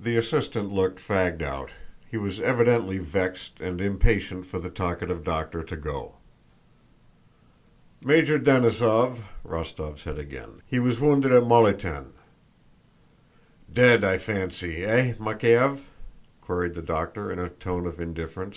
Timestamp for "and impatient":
3.60-4.46